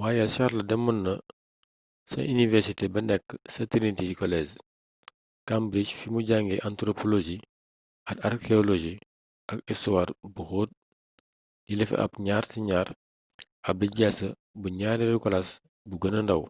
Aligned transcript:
waaye 0.00 0.24
charles 0.34 0.68
demoon 0.70 0.98
na 1.06 1.12
ca 2.10 2.20
iniwersité 2.32 2.84
ba 2.94 3.00
nekk 3.08 3.26
ca 3.52 3.62
trinity 3.70 4.14
college 4.20 4.52
cambridge 5.48 5.92
fimu 6.00 6.20
jàngee 6.28 6.64
anthropologie 6.68 7.44
ak 8.10 8.16
archéologie 8.28 8.96
ak 9.50 9.58
istuwaar 9.72 10.08
bu 10.34 10.42
xóot 10.48 10.70
jëlee 11.66 11.88
fa 11.90 11.96
ab 12.04 12.10
2:2 12.14 12.92
ab 13.68 13.76
lijaasa 13.82 14.26
bu 14.60 14.66
ñaareelu 14.78 15.18
kalaas 15.24 15.48
bu 15.88 15.94
gëna 16.02 16.20
ndàw 16.22 16.42